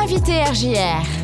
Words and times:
L'invité 0.00 0.44
RJR. 0.44 1.17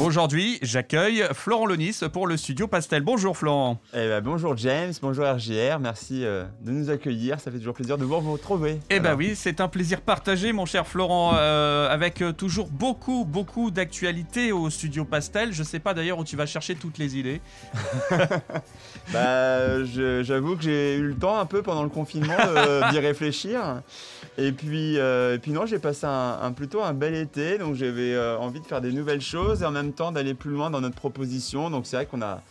Aujourd'hui, 0.00 0.58
j'accueille 0.62 1.22
Florent 1.34 1.66
Lonis 1.66 2.00
pour 2.10 2.26
le 2.26 2.38
studio 2.38 2.66
Pastel. 2.66 3.02
Bonjour 3.02 3.36
Florent. 3.36 3.78
Eh 3.92 4.08
ben, 4.08 4.22
bonjour 4.22 4.56
James, 4.56 4.94
bonjour 5.02 5.26
RGR, 5.26 5.78
merci 5.78 6.24
euh, 6.24 6.44
de 6.62 6.70
nous 6.70 6.88
accueillir, 6.88 7.38
ça 7.38 7.50
fait 7.50 7.58
toujours 7.58 7.74
plaisir 7.74 7.98
de 7.98 8.06
vous 8.06 8.18
retrouver. 8.18 8.80
Eh 8.88 8.98
ben 8.98 9.14
oui, 9.14 9.32
c'est 9.36 9.60
un 9.60 9.68
plaisir 9.68 10.00
partagé 10.00 10.54
mon 10.54 10.64
cher 10.64 10.86
Florent, 10.86 11.34
euh, 11.34 11.86
avec 11.90 12.22
euh, 12.22 12.32
toujours 12.32 12.68
beaucoup, 12.68 13.26
beaucoup 13.26 13.70
d'actualités 13.70 14.52
au 14.52 14.70
studio 14.70 15.04
Pastel. 15.04 15.52
Je 15.52 15.62
sais 15.62 15.80
pas 15.80 15.92
d'ailleurs 15.92 16.18
où 16.18 16.24
tu 16.24 16.34
vas 16.34 16.46
chercher 16.46 16.76
toutes 16.76 16.96
les 16.96 17.18
idées. 17.18 17.42
bah, 19.12 19.84
j'avoue 19.84 20.56
que 20.56 20.62
j'ai 20.62 20.96
eu 20.96 21.08
le 21.08 21.14
temps 21.14 21.38
un 21.38 21.46
peu 21.46 21.60
pendant 21.60 21.82
le 21.82 21.90
confinement 21.90 22.38
d'y 22.90 22.98
réfléchir. 23.00 23.82
Et 24.38 24.52
puis, 24.52 24.96
et 24.96 25.38
puis 25.42 25.50
non, 25.50 25.66
j'ai 25.66 25.78
passé 25.78 26.06
un, 26.06 26.52
plutôt 26.52 26.82
un 26.82 26.94
bel 26.94 27.14
été, 27.14 27.58
donc 27.58 27.74
j'avais 27.74 28.18
envie 28.38 28.60
de 28.60 28.66
faire 28.66 28.80
des 28.80 28.92
nouvelles 28.92 29.20
choses 29.20 29.62
et 29.62 29.66
en 29.66 29.70
même 29.70 29.89
temps 29.92 30.12
d'aller 30.12 30.34
plus 30.34 30.50
loin 30.50 30.70
dans 30.70 30.80
notre 30.80 30.96
proposition. 30.96 31.70
Donc 31.70 31.86
c'est 31.86 31.96
vrai 31.96 32.06
qu'on 32.06 32.22
a 32.22 32.42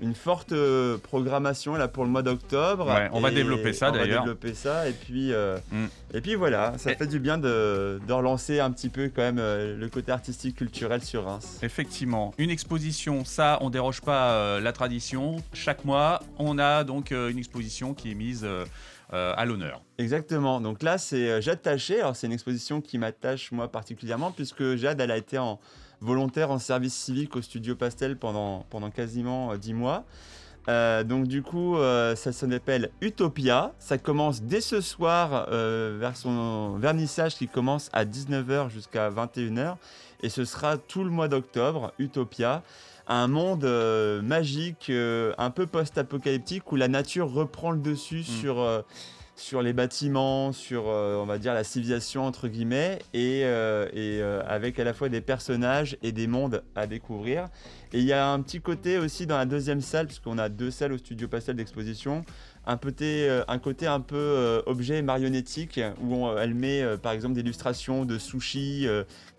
une 0.00 0.14
forte 0.14 0.52
euh, 0.52 0.98
programmation 0.98 1.74
là 1.74 1.88
pour 1.88 2.04
le 2.04 2.10
mois 2.10 2.22
d'octobre. 2.22 2.90
on 3.12 3.20
va 3.20 3.30
développer 3.30 3.72
ça 3.72 3.90
d'ailleurs. 3.90 4.22
On 4.22 4.26
va 4.26 4.32
développer 4.32 4.54
ça 4.54 4.88
et 4.88 4.92
puis 4.92 5.32
euh, 5.32 5.58
mm. 5.70 5.86
et 6.14 6.20
puis 6.20 6.34
voilà, 6.34 6.74
ça 6.78 6.94
fait 6.94 7.06
du 7.06 7.20
bien 7.20 7.38
de, 7.38 8.00
de, 8.06 8.12
relancer 8.12 8.60
un 8.60 8.70
petit 8.70 8.88
peu 8.88 9.10
quand 9.14 9.22
même 9.22 9.38
euh, 9.38 9.76
le 9.76 9.88
côté 9.88 10.12
artistique 10.12 10.56
culturel 10.56 11.02
sur 11.02 11.24
Reims. 11.24 11.58
Effectivement, 11.62 12.32
une 12.38 12.50
exposition, 12.50 13.24
ça 13.24 13.58
on 13.60 13.70
déroge 13.70 14.00
pas 14.00 14.60
la 14.60 14.72
tradition. 14.72 15.36
Chaque 15.52 15.84
mois, 15.84 16.22
on 16.38 16.58
a 16.58 16.84
donc 16.84 17.10
une 17.10 17.38
exposition 17.38 17.94
qui 17.94 18.12
est 18.12 18.14
mise 18.14 18.46
à 19.12 19.44
l'honneur. 19.44 19.82
Exactement. 19.98 20.60
Donc 20.60 20.82
là, 20.82 20.96
c'est 20.98 21.42
Jade 21.42 21.62
Taché. 21.62 22.00
Alors 22.00 22.14
c'est 22.14 22.26
une 22.26 22.32
exposition 22.32 22.80
qui 22.80 22.96
m'attache 22.96 23.50
moi 23.52 23.70
particulièrement 23.70 24.30
puisque 24.30 24.76
Jade, 24.76 25.00
elle 25.00 25.10
a 25.10 25.16
été 25.16 25.38
en 25.38 25.58
volontaire 26.00 26.50
en 26.50 26.58
service 26.58 26.94
civique 26.94 27.36
au 27.36 27.42
studio 27.42 27.76
Pastel 27.76 28.16
pendant, 28.16 28.66
pendant 28.70 28.90
quasiment 28.90 29.56
10 29.56 29.70
euh, 29.70 29.74
mois. 29.74 30.04
Euh, 30.68 31.04
donc 31.04 31.26
du 31.26 31.42
coup, 31.42 31.76
euh, 31.76 32.14
ça 32.14 32.32
s'appelle 32.32 32.90
Utopia. 33.00 33.72
Ça 33.78 33.98
commence 33.98 34.42
dès 34.42 34.60
ce 34.60 34.80
soir 34.80 35.48
vers 35.50 36.16
son 36.16 36.76
vernissage 36.76 37.36
qui 37.36 37.48
commence 37.48 37.90
à 37.92 38.04
19h 38.04 38.70
jusqu'à 38.70 39.10
21h. 39.10 39.76
Et 40.22 40.28
ce 40.28 40.44
sera 40.44 40.76
tout 40.76 41.04
le 41.04 41.10
mois 41.10 41.28
d'octobre, 41.28 41.92
Utopia. 41.98 42.62
Un 43.06 43.26
monde 43.26 43.64
magique, 44.22 44.90
un 44.90 45.50
peu 45.50 45.66
post-apocalyptique, 45.66 46.70
où 46.70 46.76
la 46.76 46.88
nature 46.88 47.32
reprend 47.32 47.72
le 47.72 47.80
dessus 47.80 48.20
mm. 48.20 48.40
sur 48.40 48.84
sur 49.40 49.62
les 49.62 49.72
bâtiments, 49.72 50.52
sur 50.52 50.88
euh, 50.88 51.16
on 51.16 51.24
va 51.24 51.38
dire 51.38 51.54
la 51.54 51.64
civilisation 51.64 52.26
entre 52.26 52.46
guillemets, 52.46 52.98
et, 53.14 53.42
euh, 53.44 53.88
euh, 53.96 54.42
avec 54.46 54.78
à 54.78 54.84
la 54.84 54.92
fois 54.92 55.08
des 55.08 55.22
personnages 55.22 55.96
et 56.02 56.12
des 56.12 56.26
mondes 56.26 56.62
à 56.76 56.86
découvrir. 56.86 57.48
Et 57.92 58.00
il 58.00 58.04
y 58.04 58.12
a 58.12 58.28
un 58.28 58.40
petit 58.42 58.60
côté 58.60 58.98
aussi 58.98 59.26
dans 59.26 59.38
la 59.38 59.46
deuxième 59.46 59.80
salle, 59.80 60.06
puisqu'on 60.06 60.36
a 60.36 60.48
deux 60.50 60.70
salles 60.70 60.92
au 60.92 60.98
studio 60.98 61.26
Pastel 61.26 61.56
d'exposition, 61.56 62.22
un 62.66 62.76
côté, 62.76 63.28
euh, 63.28 63.42
un 63.48 63.58
côté 63.58 63.86
un 63.86 64.00
peu 64.00 64.16
euh, 64.16 64.62
objet 64.66 65.02
marionnettique 65.02 65.80
où 66.02 66.28
elle 66.38 66.54
met 66.54 66.82
euh, 66.82 66.96
par 66.96 67.12
exemple 67.12 67.34
des 67.34 67.40
illustrations 67.40 68.04
de 68.04 68.18
sushis 68.18 68.86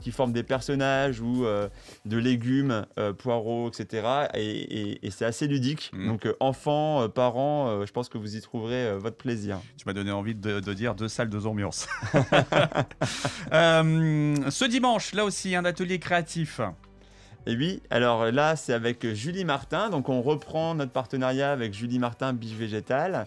qui 0.02 0.12
forment 0.12 0.34
des 0.34 0.44
personnages 0.44 1.22
ou 1.22 1.46
de 2.06 2.18
légumes, 2.18 2.86
poireaux, 3.18 3.70
etc. 3.70 4.28
Et, 4.34 5.00
c'est 5.12 5.26
assez 5.26 5.48
ludique. 5.48 5.92
Mm. 5.94 6.08
Donc 6.08 6.28
enfants, 6.40 7.08
parents, 7.10 7.86
je 7.86 7.92
pense 7.92 8.10
que 8.10 8.18
vous 8.18 8.36
y 8.36 8.42
trouverez 8.42 8.98
votre 8.98 9.18
plaisir. 9.18 9.60
Tu 9.78 9.84
m'as 9.86 9.94
donné 9.94 10.12
envie 10.12 10.36
de, 10.36 10.60
de, 10.60 10.74
dire 10.74 10.96
deux 10.96 11.08
salles, 11.08 11.30
deux 11.30 11.46
ambiances. 11.46 11.88
ce 13.52 14.68
dimanche, 14.68 15.14
là 15.14 15.26
aussi, 15.26 15.56
un 15.56 15.66
atelier 15.66 16.00
créatif. 16.00 16.62
Et 17.48 17.56
oui, 17.56 17.82
alors 17.90 18.32
là, 18.32 18.56
c'est 18.56 18.74
avec 18.74 19.14
Julie 19.14 19.46
Martin. 19.46 19.90
Donc, 19.90 20.10
on 20.10 20.22
reprend 20.22 20.76
notre 20.76 20.92
partenariat 20.92 21.52
avec 21.52 21.74
Julie 21.74 21.98
Martin 21.98 22.34
Biche 22.34 22.54
Végétal, 22.54 23.26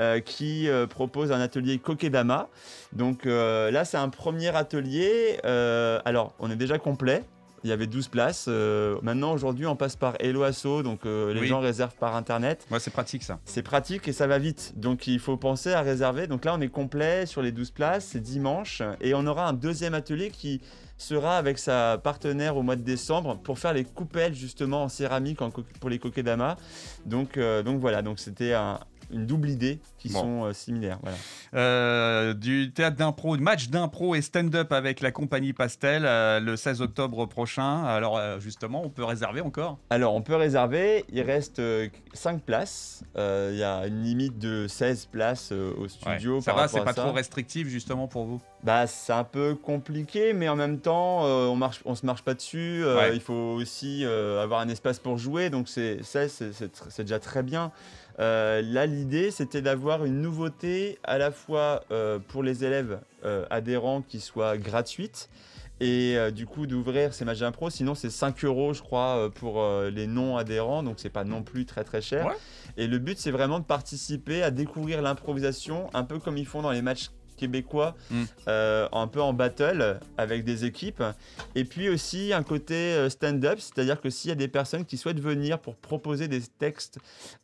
euh, 0.00 0.20
qui 0.20 0.68
euh, 0.68 0.86
propose 0.86 1.30
un 1.30 1.40
atelier 1.40 1.78
Kokedama. 1.78 2.48
Donc, 2.92 3.26
euh, 3.26 3.70
là, 3.70 3.84
c'est 3.84 3.98
un 3.98 4.08
premier 4.08 4.54
atelier. 4.56 5.38
alors, 5.44 6.34
on 6.38 6.50
est 6.50 6.56
déjà 6.56 6.78
complet. 6.78 7.22
Il 7.62 7.68
y 7.68 7.74
avait 7.74 7.86
12 7.86 8.08
places. 8.08 8.48
maintenant, 9.02 9.34
aujourd'hui, 9.34 9.66
on 9.66 9.76
passe 9.76 9.94
par 9.94 10.14
Hello 10.18 10.42
Asso, 10.44 10.82
donc 10.82 11.04
les 11.04 11.46
gens 11.46 11.60
réservent 11.60 11.96
par 11.96 12.16
internet. 12.16 12.66
Ouais, 12.70 12.80
c'est 12.80 12.90
pratique 12.90 13.22
ça. 13.22 13.38
C'est 13.44 13.62
pratique 13.62 14.08
et 14.08 14.14
ça 14.14 14.26
va 14.26 14.38
vite. 14.38 14.72
Donc, 14.76 15.06
il 15.06 15.18
faut 15.18 15.36
penser 15.36 15.74
à 15.74 15.82
réserver. 15.82 16.26
Donc 16.26 16.46
là, 16.46 16.54
on 16.56 16.60
est 16.62 16.70
complet 16.70 17.26
sur 17.26 17.42
les 17.42 17.52
12 17.52 17.72
places. 17.72 18.06
C'est 18.06 18.22
dimanche. 18.22 18.80
Et 19.02 19.12
on 19.12 19.26
aura 19.26 19.46
un 19.46 19.52
deuxième 19.52 19.92
atelier 19.92 20.30
qui 20.30 20.62
sera 21.00 21.38
avec 21.38 21.58
sa 21.58 21.98
partenaire 21.98 22.56
au 22.56 22.62
mois 22.62 22.76
de 22.76 22.82
décembre 22.82 23.38
pour 23.42 23.58
faire 23.58 23.72
les 23.72 23.84
coupelles 23.84 24.34
justement 24.34 24.84
en 24.84 24.88
céramique 24.88 25.38
pour 25.80 25.88
les 25.88 25.98
kokedama. 25.98 26.56
Donc, 27.06 27.38
euh, 27.38 27.62
donc 27.62 27.80
voilà, 27.80 28.02
donc 28.02 28.18
c'était 28.18 28.52
une 29.12 29.26
double 29.26 29.50
idée 29.50 29.80
qui 29.98 30.08
sont 30.08 30.44
euh, 30.44 30.52
similaires. 30.52 30.98
Voilà. 31.02 31.16
Euh, 31.54 32.34
du 32.34 32.72
théâtre 32.72 32.96
d'impro, 32.96 33.36
match 33.38 33.68
d'impro 33.68 34.14
et 34.14 34.22
stand-up 34.22 34.72
avec 34.72 35.00
la 35.00 35.12
compagnie 35.12 35.52
Pastel 35.52 36.02
le 36.02 36.56
16 36.56 36.82
octobre 36.82 37.26
prochain. 37.26 37.84
Alors 37.84 38.20
justement, 38.40 38.82
on 38.84 38.90
peut 38.90 39.04
réserver 39.04 39.40
encore? 39.40 39.78
Alors 39.90 40.14
on 40.14 40.22
peut 40.22 40.36
réserver, 40.36 41.04
il 41.12 41.22
reste 41.22 41.60
5 42.12 42.42
places. 42.42 43.04
Il 43.16 43.56
y 43.56 43.64
a 43.64 43.86
une 43.86 44.02
limite 44.02 44.38
de 44.38 44.66
16 44.68 45.06
places 45.06 45.52
au 45.52 45.88
studio. 45.88 46.40
Ça 46.40 46.52
va, 46.52 46.68
c'est 46.68 46.84
pas 46.84 46.94
trop 46.94 47.12
restrictif 47.12 47.68
justement 47.68 48.08
pour 48.08 48.24
vous? 48.24 48.40
Bah, 48.62 48.86
c'est 48.86 49.14
un 49.14 49.24
peu 49.24 49.54
compliqué, 49.54 50.34
mais 50.34 50.48
en 50.48 50.56
même 50.56 50.80
temps, 50.80 51.24
euh, 51.24 51.46
on 51.46 51.56
marche, 51.56 51.80
on 51.86 51.94
se 51.94 52.04
marche 52.04 52.22
pas 52.22 52.34
dessus. 52.34 52.84
Euh, 52.84 53.10
il 53.14 53.20
faut 53.20 53.32
aussi 53.32 54.04
euh, 54.04 54.42
avoir 54.42 54.60
un 54.60 54.68
espace 54.68 54.98
pour 54.98 55.16
jouer, 55.16 55.48
donc 55.48 55.68
c'est 55.68 56.00
déjà 56.98 57.18
très 57.18 57.42
bien. 57.42 57.72
Là, 58.18 58.86
l'idée, 58.86 59.30
c'était 59.30 59.62
d'avoir 59.62 60.04
une 60.04 60.20
nouveauté 60.20 60.98
à 61.04 61.18
la 61.18 61.30
fois 61.30 61.84
pour 62.28 62.42
les 62.42 62.64
élèves 62.64 63.00
adhérents 63.50 64.02
qui 64.02 64.20
soit 64.20 64.58
gratuite 64.58 65.28
et 65.80 66.16
du 66.32 66.46
coup 66.46 66.66
d'ouvrir 66.66 67.14
ces 67.14 67.24
matchs 67.24 67.38
d'impro. 67.38 67.70
Sinon, 67.70 67.94
c'est 67.94 68.10
5 68.10 68.44
euros, 68.44 68.74
je 68.74 68.82
crois, 68.82 69.30
pour 69.34 69.64
les 69.90 70.06
non 70.06 70.36
adhérents, 70.36 70.82
donc 70.82 70.96
c'est 70.98 71.10
pas 71.10 71.24
non 71.24 71.42
plus 71.42 71.64
très 71.66 71.84
très 71.84 72.02
cher. 72.02 72.28
Et 72.76 72.86
le 72.86 72.98
but, 72.98 73.18
c'est 73.18 73.30
vraiment 73.30 73.58
de 73.58 73.64
participer 73.64 74.42
à 74.42 74.50
découvrir 74.50 75.02
l'improvisation, 75.02 75.88
un 75.94 76.04
peu 76.04 76.18
comme 76.18 76.36
ils 76.36 76.46
font 76.46 76.62
dans 76.62 76.70
les 76.70 76.82
matchs 76.82 77.10
québécois, 77.40 77.96
mm. 78.10 78.22
euh, 78.48 78.88
un 78.92 79.06
peu 79.06 79.22
en 79.22 79.32
battle 79.32 79.98
avec 80.18 80.44
des 80.44 80.66
équipes. 80.66 81.02
Et 81.54 81.64
puis 81.64 81.88
aussi 81.88 82.32
un 82.32 82.42
côté 82.42 82.74
euh, 82.74 83.08
stand-up, 83.08 83.58
c'est-à-dire 83.58 84.00
que 84.00 84.10
s'il 84.10 84.28
y 84.28 84.32
a 84.32 84.36
des 84.36 84.48
personnes 84.48 84.84
qui 84.84 84.98
souhaitent 84.98 85.20
venir 85.20 85.58
pour 85.58 85.76
proposer 85.76 86.28
des 86.28 86.42
textes 86.42 86.98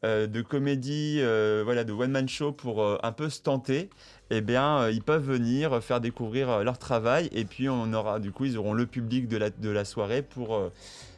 euh, 0.05 0.27
de 0.27 0.43
comédie, 0.43 1.21
voilà, 1.65 1.85
de 1.85 1.93
one-man 1.93 2.29
show 2.29 2.53
pour 2.53 2.85
un 3.03 3.13
peu 3.13 3.31
se 3.31 3.41
tenter, 3.41 3.89
eh 4.31 4.41
bien, 4.41 4.89
ils 4.89 5.03
peuvent 5.03 5.25
venir 5.25 5.83
faire 5.83 6.01
découvrir 6.01 6.65
leur 6.65 6.79
travail. 6.79 7.29
Et 7.33 7.45
puis, 7.45 7.69
on 7.69 7.93
aura, 7.93 8.19
du 8.19 8.33
coup, 8.33 8.45
ils 8.45 8.59
auront 8.59 8.75
le 8.75 8.87
public 8.87 9.29
de 9.29 9.37
la, 9.37 9.51
de 9.51 9.71
la 9.71 9.85
soirée 9.85 10.23
pour 10.23 10.71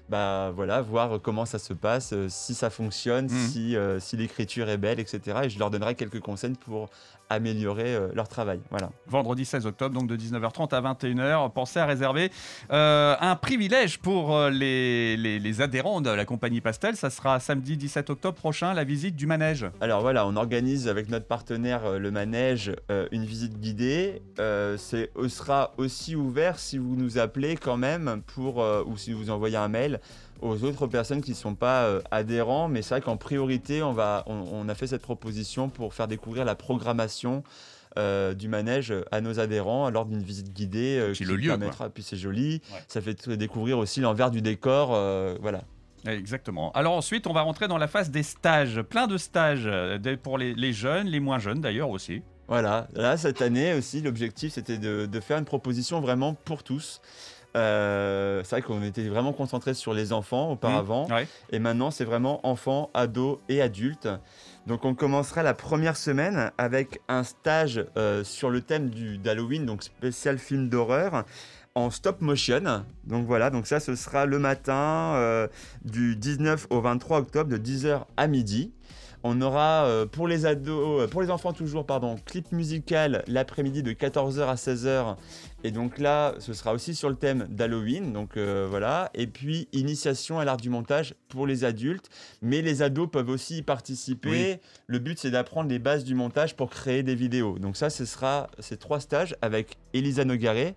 bah 0.09 0.53
voilà, 0.55 0.81
voir 0.81 1.21
comment 1.21 1.45
ça 1.45 1.59
se 1.59 1.75
passe, 1.75 2.15
si 2.29 2.55
ça 2.55 2.71
fonctionne, 2.71 3.27
mm. 3.27 3.49
si, 3.49 3.77
si 4.01 4.17
l'écriture 4.17 4.69
est 4.71 4.79
belle, 4.79 5.01
etc. 5.01 5.41
Et 5.45 5.51
je 5.51 5.59
leur 5.59 5.71
donnerai 5.71 5.95
quelques 5.95 6.21
conseils 6.21 6.55
pour 6.55 6.89
améliorer 7.31 7.95
euh, 7.95 8.09
leur 8.15 8.29
travail. 8.29 8.61
Voilà. 8.71 8.91
Vendredi 9.07 9.45
16 9.45 9.67
octobre, 9.67 9.95
donc 9.95 10.09
de 10.09 10.17
19h30 10.17 10.75
à 10.75 10.81
21h. 10.81 11.53
Pensez 11.53 11.79
à 11.79 11.87
réserver 11.87 12.31
euh, 12.73 13.17
un 13.21 13.37
privilège 13.37 13.99
pour 13.99 14.35
euh, 14.35 14.51
les, 14.51 15.17
les, 15.17 15.61
adhérents 15.61 16.01
de 16.01 16.11
la 16.11 16.25
compagnie 16.25 16.61
Pastel. 16.61 16.97
Ça 16.97 17.11
sera 17.11 17.41
samedi 17.41 17.77
17 17.77 18.11
octobre 18.11 18.37
prochain, 18.37 18.75
la 18.75 18.85
visite 18.85 19.17
du 19.17 19.27
manège. 19.27 19.67
Alors 19.81 20.01
voilà, 20.01 20.27
on 20.27 20.37
organise 20.37 20.89
avec 20.89 21.09
notre 21.09 21.27
partenaire 21.27 21.99
le 21.99 22.11
manège 22.11 22.73
une 23.11 23.25
visite 23.25 23.61
guidée. 23.61 24.23
c'est 24.77 25.11
sera 25.29 25.73
aussi 25.77 26.17
ouvert 26.17 26.59
si 26.59 26.79
vous 26.79 26.97
nous 26.97 27.19
appelez 27.19 27.57
quand 27.57 27.77
même 27.77 28.23
pour 28.27 28.65
ou 28.87 28.97
si 28.97 29.13
vous 29.13 29.31
envoyez 29.31 29.57
un 29.57 29.69
mail 29.69 30.01
aux 30.41 30.65
autres 30.65 30.87
personnes 30.87 31.21
qui 31.21 31.33
ne 31.33 31.37
sont 31.37 31.55
pas 31.55 31.85
euh, 31.85 32.01
adhérents. 32.11 32.69
Mais 32.69 32.83
c'est 32.83 32.95
vrai 32.95 33.01
qu'en 33.01 33.17
priorité, 33.17 33.83
on, 33.83 33.93
va, 33.93 34.25
on, 34.27 34.69
a 34.69 34.75
fait 34.75 34.87
cette 34.87 35.03
proposition 35.03 35.69
pour 35.69 35.95
faire 35.95 36.09
découvrir 36.09 36.45
la 36.45 36.55
programmation 36.55 37.43
euh, 37.99 38.35
du 38.35 38.49
manège 38.49 38.95
à 39.11 39.21
nos 39.21 39.41
adhérents 39.41 39.91
lors 39.91 40.07
d'une 40.07 40.23
visite 40.23 40.53
guidée. 40.53 40.99
Euh, 41.01 41.13
qui 41.13 41.25
le 41.25 41.37
lieu, 41.37 41.49
permettra, 41.49 41.91
puis 41.91 42.03
c'est 42.03 42.17
joli. 42.17 42.63
Ça 42.87 43.01
fait 43.01 43.29
découvrir 43.31 43.79
aussi 43.79 44.01
l'envers 44.01 44.31
du 44.31 44.43
décor. 44.43 44.89
voilà. 45.41 45.63
Exactement. 46.07 46.71
Alors 46.73 46.95
ensuite, 46.95 47.27
on 47.27 47.33
va 47.33 47.43
rentrer 47.43 47.67
dans 47.67 47.77
la 47.77 47.89
phase 47.89 48.11
des 48.11 48.23
stages. 48.23 48.81
Plein 48.83 49.09
de 49.09 49.19
stages 49.19 49.69
pour 50.23 50.39
les, 50.39 50.73
jeunes, 50.73 51.09
les 51.09 51.21
moins 51.21 51.39
jeunes 51.39 51.61
d'ailleurs 51.61 51.91
aussi. 51.91 52.23
Voilà. 52.49 52.89
Là, 52.95 53.17
cette 53.19 53.43
année 53.43 53.75
aussi, 53.75 54.01
l'objectif, 54.01 54.55
c'était 54.55 54.79
de, 54.79 55.07
de, 55.07 55.21
faire 55.21 55.39
une 55.39 55.45
proposition 55.45 56.01
vraiment 56.01 56.35
pour 56.35 56.63
tous. 56.63 57.01
Euh, 57.57 58.43
c'est 58.45 58.57
vrai 58.57 58.63
qu'on 58.63 58.83
était 58.83 59.07
vraiment 59.09 59.33
concentré 59.33 59.75
sur 59.75 59.93
les 59.93 60.13
enfants 60.13 60.51
auparavant. 60.51 61.09
Mmh, 61.09 61.25
et 61.51 61.59
maintenant, 61.59 61.91
c'est 61.91 62.05
vraiment 62.05 62.47
enfants, 62.47 62.91
ados 62.95 63.39
et 63.51 63.61
adultes. 63.61 64.09
Donc, 64.67 64.87
on 64.87 64.95
commencera 64.95 65.43
la 65.43 65.55
première 65.55 65.97
semaine 65.97 66.51
avec 66.57 67.01
un 67.09 67.23
stage 67.23 67.85
euh, 67.97 68.25
sur 68.25 68.49
le 68.49 68.63
thème 68.63 68.91
d'Halloween, 69.23 69.67
donc 69.67 69.83
spécial 69.83 70.39
film 70.39 70.69
d'horreur 70.71 71.25
en 71.75 71.91
stop 71.91 72.23
motion. 72.23 72.85
Donc 73.05 73.27
voilà, 73.27 73.51
donc 73.51 73.67
ça 73.67 73.79
ce 73.79 73.95
sera 73.95 74.27
le 74.27 74.39
matin 74.41 75.49
du 75.85 76.17
19 76.17 76.67
au 76.71 76.81
23 76.81 77.19
octobre 77.19 77.51
de 77.51 77.57
10h 77.57 78.05
à 78.17 78.27
midi. 78.27 78.73
On 79.23 79.41
aura 79.41 79.85
euh, 79.85 80.07
pour 80.07 80.29
les 80.29 80.47
ados, 80.47 81.03
euh, 81.03 81.07
pour 81.09 81.23
les 81.23 81.31
enfants 81.31 81.53
toujours, 81.53 81.85
pardon, 81.85 82.17
clip 82.25 82.53
musical 82.53 83.25
l'après-midi 83.27 83.83
de 83.83 83.93
14h 83.93 84.47
à 84.47 84.55
16h. 84.55 85.17
Et 85.65 85.73
donc 85.73 85.99
là, 85.99 86.35
ce 86.39 86.53
sera 86.53 86.73
aussi 86.73 86.95
sur 86.95 87.09
le 87.09 87.17
thème 87.17 87.47
d'Halloween. 87.51 88.13
Donc 88.13 88.37
euh, 88.37 88.67
voilà. 88.71 89.11
Et 89.15 89.27
puis 89.27 89.69
initiation 89.73 90.39
à 90.39 90.45
l'art 90.45 90.57
du 90.57 90.71
montage 90.71 91.15
pour 91.29 91.47
les 91.47 91.65
adultes, 91.65 92.09
mais 92.43 92.63
les 92.63 92.83
ados 92.83 93.09
peuvent 93.11 93.29
aussi 93.29 93.59
y 93.59 93.63
participer. 93.63 94.61
Le 94.87 94.99
but 94.99 95.19
c'est 95.19 95.31
d'apprendre 95.31 95.69
les 95.69 95.81
bases 95.81 96.05
du 96.05 96.15
montage 96.15 96.55
pour 96.55 96.71
créer 96.71 97.03
des 97.03 97.17
vidéos. 97.17 97.59
Donc 97.59 97.77
ça, 97.77 97.91
ce 97.91 98.05
sera 98.05 98.49
ces 98.61 98.77
trois 98.77 99.01
stages 99.01 99.37
avec 99.43 99.79
Elisa 99.95 100.25
Nogaré, 100.25 100.75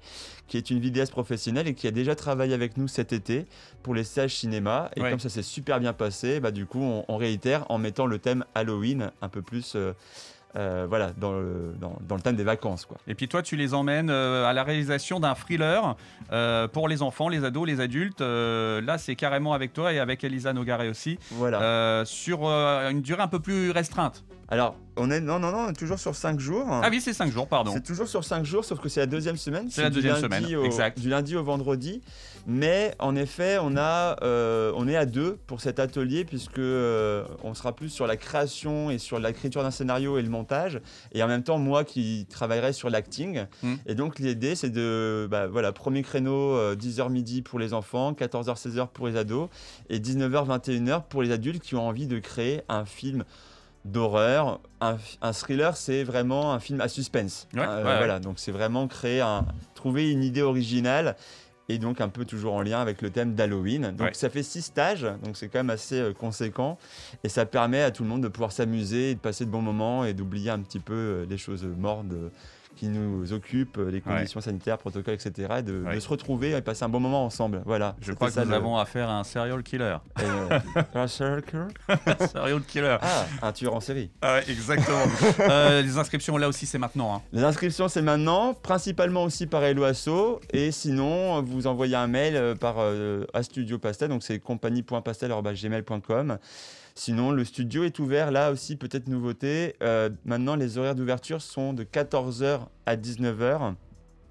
qui 0.51 0.57
est 0.57 0.69
une 0.69 0.79
vidéaste 0.79 1.13
professionnelle 1.13 1.69
et 1.69 1.73
qui 1.73 1.87
a 1.87 1.91
déjà 1.91 2.13
travaillé 2.13 2.53
avec 2.53 2.75
nous 2.75 2.89
cet 2.89 3.13
été 3.13 3.45
pour 3.83 3.95
les 3.95 4.03
stages 4.03 4.35
cinéma. 4.35 4.91
Et 4.97 4.99
comme 4.99 5.17
ça 5.17 5.29
s'est 5.29 5.43
super 5.43 5.79
bien 5.79 5.93
passé, 5.93 6.41
bah, 6.41 6.51
du 6.51 6.65
coup, 6.65 6.81
on, 7.07 7.15
réitère 7.15 7.65
en 7.69 7.77
mettant 7.77 8.05
le 8.05 8.19
thème 8.19 8.43
Halloween 8.53 9.11
un 9.21 9.29
peu 9.29 9.41
plus. 9.41 9.73
Euh, 9.77 9.93
euh, 10.57 10.85
voilà, 10.89 11.13
dans 11.15 11.31
le, 11.31 11.73
dans, 11.79 12.15
le 12.15 12.21
thème 12.21 12.35
des 12.35 12.43
vacances. 12.43 12.85
Quoi. 12.85 12.97
Et 13.07 13.15
puis 13.15 13.29
toi, 13.29 13.41
tu 13.41 13.55
les 13.55 13.73
emmènes 13.73 14.09
euh, 14.09 14.45
à 14.45 14.51
la 14.51 14.65
réalisation 14.65 15.21
d'un 15.21 15.35
thriller 15.35 15.95
pour 16.73 16.89
les 16.89 17.01
enfants, 17.01 17.29
les 17.29 17.45
ados, 17.45 17.65
les 17.65 17.79
adultes. 17.79 18.19
là, 18.19 18.97
c'est 18.97 19.15
carrément 19.15 19.53
avec 19.53 19.71
toi 19.71 19.93
et 19.93 19.99
avec 19.99 20.21
Elisa 20.25 20.51
Nogaré 20.51 20.89
aussi. 20.89 21.17
Voilà. 21.31 22.03
sur 22.03 22.49
une 22.49 23.01
durée 23.01 23.21
un 23.21 23.29
peu 23.29 23.39
plus 23.39 23.71
restreinte. 23.71 24.25
Alors, 24.51 24.75
on 24.97 25.09
est 25.09 25.21
non 25.21 25.39
non 25.39 25.51
non, 25.53 25.71
toujours 25.71 25.97
sur 25.97 26.13
5 26.13 26.37
jours. 26.37 26.67
Ah 26.69 26.89
oui, 26.91 26.99
c'est 26.99 27.13
5 27.13 27.31
jours, 27.31 27.47
pardon. 27.47 27.71
C'est 27.73 27.83
toujours 27.83 28.09
sur 28.09 28.25
5 28.25 28.43
jours, 28.43 28.65
sauf 28.65 28.81
que 28.81 28.89
c'est 28.89 28.99
la 28.99 29.05
deuxième 29.05 29.37
semaine. 29.37 29.69
C'est 29.71 29.81
la 29.81 29.89
deuxième 29.89 30.17
semaine, 30.17 30.45
exact. 30.65 30.99
Du 30.99 31.09
lundi 31.09 31.37
au 31.37 31.43
vendredi. 31.43 32.01
Mais 32.47 32.93
en 32.99 33.15
effet, 33.15 33.59
on 33.61 33.77
a, 33.77 34.17
euh, 34.23 34.73
on 34.75 34.87
est 34.87 34.95
à 34.95 35.05
deux 35.05 35.37
pour 35.47 35.61
cet 35.61 35.79
atelier 35.79 36.25
puisque 36.25 36.59
euh, 36.59 37.23
on 37.43 37.53
sera 37.53 37.73
plus 37.73 37.89
sur 37.89 38.07
la 38.07 38.17
création 38.17 38.89
et 38.89 38.97
sur 38.97 39.19
l'écriture 39.19 39.63
d'un 39.63 39.71
scénario 39.71 40.17
et 40.17 40.21
le 40.21 40.29
montage, 40.29 40.81
et 41.13 41.21
en 41.23 41.27
même 41.27 41.43
temps 41.43 41.57
moi 41.57 41.83
qui 41.83 42.25
travaillerai 42.29 42.73
sur 42.73 42.89
l'acting. 42.89 43.45
Hmm. 43.63 43.75
Et 43.85 43.95
donc 43.95 44.19
l'idée 44.19 44.55
c'est 44.55 44.69
de, 44.71 45.27
bah, 45.29 45.47
voilà, 45.47 45.71
premier 45.71 46.01
créneau 46.01 46.73
10h 46.73 47.01
euh, 47.01 47.09
midi 47.09 47.41
pour 47.41 47.59
les 47.59 47.73
enfants, 47.73 48.11
14h 48.13 48.59
16h 48.59 48.87
pour 48.87 49.07
les 49.07 49.15
ados, 49.15 49.49
et 49.89 49.99
19h 49.99 50.47
21h 50.47 51.03
pour 51.07 51.21
les 51.21 51.31
adultes 51.31 51.61
qui 51.61 51.75
ont 51.75 51.87
envie 51.87 52.07
de 52.07 52.19
créer 52.19 52.61
un 52.67 52.85
film 52.85 53.23
d'horreur. 53.85 54.59
Un, 54.79 54.97
thriller, 55.33 55.77
c'est 55.77 56.03
vraiment 56.03 56.53
un 56.53 56.59
film 56.59 56.81
à 56.81 56.87
suspense. 56.87 57.47
Euh, 57.55 57.81
voilà, 57.83 58.19
donc 58.19 58.39
c'est 58.39 58.51
vraiment 58.51 58.87
créer 58.87 59.21
un, 59.21 59.45
trouver 59.75 60.11
une 60.11 60.23
idée 60.23 60.41
originale 60.41 61.15
et 61.69 61.77
donc 61.77 62.01
un 62.01 62.09
peu 62.09 62.25
toujours 62.25 62.53
en 62.53 62.61
lien 62.61 62.81
avec 62.81 63.01
le 63.01 63.09
thème 63.09 63.33
d'Halloween. 63.33 63.91
Donc 63.95 64.15
ça 64.15 64.29
fait 64.29 64.43
six 64.43 64.61
stages, 64.61 65.07
donc 65.23 65.37
c'est 65.37 65.47
quand 65.47 65.59
même 65.59 65.69
assez 65.69 65.99
euh, 65.99 66.13
conséquent 66.13 66.77
et 67.23 67.29
ça 67.29 67.45
permet 67.45 67.81
à 67.81 67.91
tout 67.91 68.03
le 68.03 68.09
monde 68.09 68.23
de 68.23 68.27
pouvoir 68.27 68.51
s'amuser 68.51 69.15
de 69.15 69.19
passer 69.19 69.45
de 69.45 69.51
bons 69.51 69.61
moments 69.61 70.03
et 70.03 70.13
d'oublier 70.13 70.49
un 70.49 70.59
petit 70.59 70.79
peu 70.79 70.93
euh, 70.93 71.25
les 71.29 71.37
choses 71.37 71.63
mortes 71.63 72.07
qui 72.75 72.87
nous 72.87 73.33
occupent, 73.33 73.77
euh, 73.77 73.91
les 73.91 74.01
conditions 74.01 74.41
sanitaires, 74.41 74.77
protocoles, 74.77 75.13
etc. 75.13 75.55
Et 75.59 75.61
de, 75.61 75.85
se 75.99 76.07
retrouver 76.07 76.51
et 76.51 76.61
passer 76.61 76.83
un 76.83 76.89
bon 76.89 76.99
moment 76.99 77.25
ensemble. 77.25 77.61
Voilà. 77.65 77.95
Je 78.01 78.13
crois 78.13 78.31
que 78.31 78.39
nous 78.39 78.53
avons 78.53 78.77
affaire 78.77 79.09
à 79.09 79.19
un 79.19 79.23
serial 79.23 79.61
killer. 79.63 79.97
Euh, 80.19 80.59
un 80.95 81.07
serial 81.07 81.43
killer 81.43 81.67
Serial 82.31 82.61
killer. 82.61 82.97
Ah, 83.01 83.25
un 83.41 83.51
tueur 83.51 83.75
en 83.75 83.79
série. 83.79 84.09
Ah 84.21 84.39
exactement. 84.47 84.97
Euh, 85.39 85.81
les 85.81 85.97
inscriptions, 85.97 86.37
là 86.37 86.47
aussi, 86.47 86.65
c'est 86.65 86.77
maintenant. 86.77 87.15
Hein. 87.15 87.21
Les 87.33 87.43
inscriptions, 87.43 87.87
c'est 87.87 88.01
maintenant, 88.01 88.53
principalement 88.53 89.23
aussi 89.23 89.47
par 89.47 89.63
Eloasso. 89.63 90.39
Et 90.53 90.71
sinon, 90.71 91.41
vous 91.41 91.67
envoyez 91.67 91.95
un 91.95 92.07
mail 92.07 92.55
par 92.59 92.77
à 93.33 93.43
Studio 93.43 93.79
Pastel, 93.79 94.09
donc 94.09 94.23
c'est 94.23 94.39
compagnie.pastel.gmail.com. 94.39 96.37
Sinon, 96.95 97.31
le 97.31 97.45
studio 97.45 97.83
est 97.83 97.99
ouvert. 97.99 98.31
Là 98.31 98.51
aussi, 98.51 98.75
peut-être 98.75 99.07
nouveauté. 99.07 99.75
Euh, 99.81 100.09
maintenant, 100.25 100.55
les 100.55 100.77
horaires 100.77 100.95
d'ouverture 100.95 101.41
sont 101.41 101.73
de 101.73 101.83
14h 101.83 102.61
à 102.85 102.95
19h. 102.95 103.73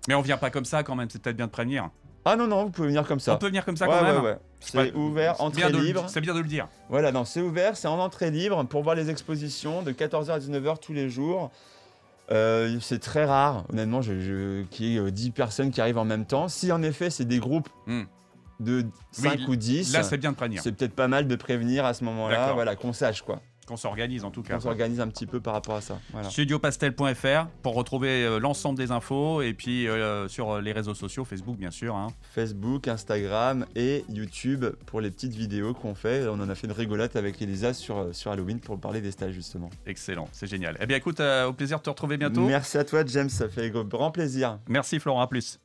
Mais 0.08 0.14
on 0.14 0.22
vient 0.22 0.36
pas 0.36 0.50
comme 0.50 0.64
ça 0.64 0.82
quand 0.82 0.94
même, 0.94 1.08
c'est 1.10 1.20
peut-être 1.20 1.36
bien 1.36 1.46
de 1.46 1.50
prévenir. 1.50 1.90
Ah 2.24 2.36
non, 2.36 2.46
non, 2.46 2.64
vous 2.64 2.70
pouvez 2.70 2.88
venir 2.88 3.06
comme 3.06 3.20
ça. 3.20 3.34
On 3.34 3.38
peut 3.38 3.46
venir 3.46 3.64
comme 3.64 3.76
ça 3.76 3.86
quand 3.86 4.02
même 4.02 4.22
ouais. 4.22 4.38
C'est 4.60 4.94
ouvert, 4.94 5.40
entrée 5.40 5.70
libre. 5.72 6.04
C'est 6.08 6.20
bien 6.20 6.34
de 6.34 6.40
le 6.40 6.46
dire. 6.46 6.68
Voilà, 6.90 7.12
non, 7.12 7.24
c'est 7.24 7.40
ouvert, 7.40 7.76
c'est 7.76 7.88
en 7.88 7.98
entrée 7.98 8.30
libre 8.30 8.62
pour 8.64 8.82
voir 8.82 8.94
les 8.94 9.08
expositions 9.08 9.82
de 9.82 9.92
14h 9.92 10.30
à 10.30 10.38
19h 10.38 10.80
tous 10.80 10.92
les 10.92 11.08
jours. 11.08 11.50
Euh, 12.30 12.78
c'est 12.80 13.00
très 13.00 13.24
rare, 13.24 13.64
honnêtement, 13.72 14.00
qu'il 14.00 14.86
y 14.86 14.98
ait 14.98 15.10
10 15.10 15.28
euh, 15.28 15.32
personnes 15.32 15.70
qui 15.70 15.80
arrivent 15.80 15.98
en 15.98 16.04
même 16.04 16.26
temps. 16.26 16.48
Si 16.48 16.70
en 16.70 16.82
effet 16.82 17.10
c'est 17.10 17.24
des 17.24 17.38
groupes 17.38 17.68
hmm 17.86 18.02
de 18.60 18.86
5 19.12 19.48
ou 19.48 19.56
10. 19.56 19.92
Là, 19.92 20.02
c'est 20.02 20.18
bien 20.18 20.32
de 20.32 20.36
prévenir. 20.36 20.62
C'est 20.62 20.72
peut-être 20.72 20.94
pas 20.94 21.08
mal 21.08 21.26
de 21.26 21.36
prévenir 21.36 21.84
à 21.84 21.94
ce 21.94 22.04
moment-là, 22.04 22.52
voilà, 22.52 22.76
qu'on 22.76 22.92
sache 22.92 23.22
quoi. 23.22 23.40
Qu'on 23.66 23.76
s'organise 23.76 24.24
en 24.24 24.32
tout 24.32 24.42
cas. 24.42 24.54
Qu'on 24.54 24.60
s'organise 24.60 24.98
un 24.98 25.06
petit 25.06 25.26
peu 25.26 25.40
par 25.40 25.54
rapport 25.54 25.76
à 25.76 25.80
ça. 25.80 26.00
Studiopastel.fr 26.28 27.46
pour 27.62 27.74
retrouver 27.74 28.24
euh, 28.24 28.40
l'ensemble 28.40 28.76
des 28.76 28.90
infos 28.90 29.42
et 29.42 29.54
puis 29.54 29.86
euh, 29.86 30.26
sur 30.26 30.50
euh, 30.50 30.60
les 30.60 30.72
réseaux 30.72 30.94
sociaux, 30.94 31.24
Facebook 31.24 31.56
bien 31.56 31.70
sûr. 31.70 31.94
Hein. 31.94 32.08
Facebook, 32.32 32.88
Instagram 32.88 33.64
et 33.76 34.04
YouTube 34.08 34.64
pour 34.86 35.00
les 35.00 35.12
petites 35.12 35.34
vidéos 35.34 35.72
qu'on 35.72 35.94
fait. 35.94 36.26
On 36.26 36.40
en 36.40 36.48
a 36.48 36.54
fait 36.56 36.66
une 36.66 36.72
rigolade 36.72 37.16
avec 37.16 37.40
Elisa 37.40 37.72
sur, 37.72 38.08
sur 38.12 38.32
Halloween 38.32 38.58
pour 38.58 38.80
parler 38.80 39.00
des 39.00 39.12
stages 39.12 39.34
justement. 39.34 39.70
Excellent, 39.86 40.26
c'est 40.32 40.48
génial. 40.48 40.76
Eh 40.80 40.86
bien 40.86 40.96
écoute, 40.96 41.20
au 41.20 41.52
plaisir 41.52 41.78
de 41.78 41.84
te 41.84 41.90
retrouver 41.90 42.16
bientôt. 42.16 42.40
Merci 42.40 42.76
à 42.76 42.82
toi 42.82 43.04
James, 43.06 43.30
ça 43.30 43.48
fait 43.48 43.70
grand 43.70 44.10
plaisir. 44.10 44.58
Merci 44.66 44.98
Florent, 44.98 45.20
à 45.20 45.28
plus. 45.28 45.60